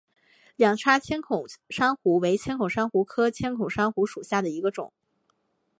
[0.55, 4.91] 两叉千孔珊瑚为千孔珊瑚科千孔珊瑚属下的一个种。